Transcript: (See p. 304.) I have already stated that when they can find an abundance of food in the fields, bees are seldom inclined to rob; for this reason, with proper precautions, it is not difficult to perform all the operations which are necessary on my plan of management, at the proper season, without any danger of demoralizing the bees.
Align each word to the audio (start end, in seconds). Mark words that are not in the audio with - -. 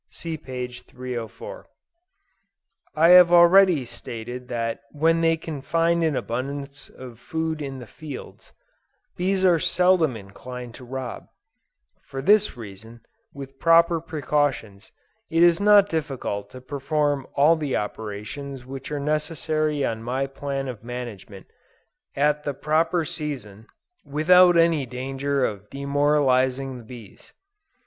(See 0.09 0.35
p. 0.35 0.65
304.) 0.67 1.67
I 2.95 3.09
have 3.09 3.31
already 3.31 3.85
stated 3.85 4.47
that 4.47 4.79
when 4.89 5.21
they 5.21 5.37
can 5.37 5.61
find 5.61 6.03
an 6.03 6.15
abundance 6.15 6.89
of 6.89 7.19
food 7.19 7.61
in 7.61 7.77
the 7.77 7.85
fields, 7.85 8.51
bees 9.15 9.45
are 9.45 9.59
seldom 9.59 10.17
inclined 10.17 10.73
to 10.73 10.85
rob; 10.85 11.27
for 12.07 12.19
this 12.19 12.57
reason, 12.57 13.01
with 13.31 13.59
proper 13.59 14.01
precautions, 14.01 14.91
it 15.29 15.43
is 15.43 15.61
not 15.61 15.87
difficult 15.87 16.49
to 16.49 16.61
perform 16.61 17.27
all 17.35 17.55
the 17.55 17.75
operations 17.75 18.65
which 18.65 18.91
are 18.91 18.99
necessary 18.99 19.85
on 19.85 20.01
my 20.01 20.25
plan 20.25 20.67
of 20.67 20.83
management, 20.83 21.45
at 22.15 22.43
the 22.43 22.55
proper 22.55 23.05
season, 23.05 23.67
without 24.03 24.57
any 24.57 24.83
danger 24.87 25.45
of 25.45 25.69
demoralizing 25.69 26.79
the 26.79 26.83
bees. 26.83 27.33